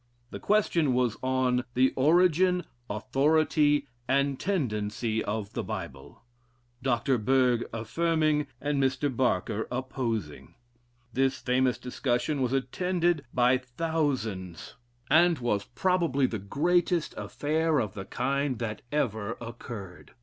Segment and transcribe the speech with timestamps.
[0.31, 6.23] The question was on "the origin, authority, and tendency of the Bible"
[6.81, 7.19] Dr.
[7.19, 9.15] Berg affirming, and Mr.
[9.15, 10.55] Barker opposing.
[11.13, 14.73] This famous discussion was attended by thousands,
[15.07, 20.13] and was probably the greatest affair of the kind that ever occurred.